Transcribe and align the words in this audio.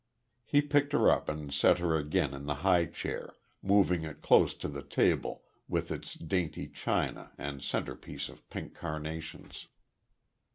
He 0.43 0.63
picked 0.63 0.93
her 0.93 1.11
up 1.11 1.29
and 1.29 1.53
set 1.53 1.77
her 1.77 1.95
again 1.95 2.33
in 2.33 2.47
the 2.47 2.55
high 2.65 2.85
chair, 2.87 3.35
moving 3.61 4.03
it 4.03 4.23
close 4.23 4.55
to 4.55 4.67
the 4.67 4.81
table 4.81 5.43
with 5.67 5.91
its 5.91 6.15
dainty 6.15 6.67
china 6.69 7.33
and 7.37 7.61
center 7.61 7.95
piece 7.95 8.27
of 8.27 8.49
pink 8.49 8.73
carnations. 8.73 9.67